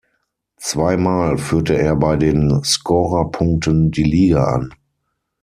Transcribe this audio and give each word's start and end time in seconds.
Zweimal 0.57 1.37
führte 1.37 1.77
er 1.77 1.95
bei 1.95 2.15
den 2.15 2.63
Scorerpunkten 2.63 3.91
die 3.91 4.01
Liga 4.03 4.45
an. 4.45 4.73